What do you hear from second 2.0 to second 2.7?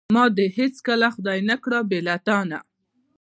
له تانه.